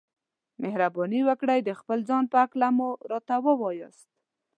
مهرباني 0.61 1.21
وکړئ 1.27 1.59
د 1.63 1.69
خپل 1.79 1.99
ځان 2.09 2.23
په 2.31 2.37
هکله 2.43 2.67
مو 2.77 2.89
راته 3.11 3.35
ووياست. 3.45 4.07